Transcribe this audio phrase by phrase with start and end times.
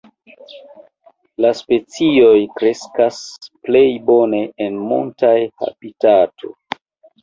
[1.45, 3.21] La specioj kreskas
[3.69, 6.57] plej bone en montaj habitato.